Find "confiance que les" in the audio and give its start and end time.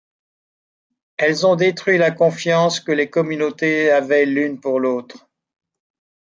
2.09-3.11